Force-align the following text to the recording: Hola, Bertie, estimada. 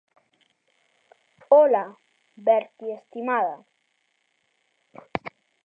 Hola, 1.57 1.95
Bertie, 2.35 2.91
estimada. 2.95 3.63